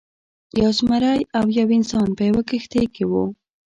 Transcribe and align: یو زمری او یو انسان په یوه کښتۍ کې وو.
یو 0.61 0.71
زمری 0.77 1.19
او 1.37 1.45
یو 1.59 1.67
انسان 1.77 2.07
په 2.17 2.23
یوه 2.29 2.41
کښتۍ 2.49 2.85
کې 2.95 3.03
وو. 3.11 3.25